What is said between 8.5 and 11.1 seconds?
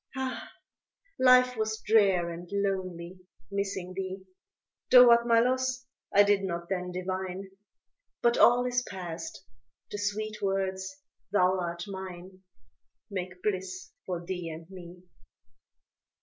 is past the sweet words,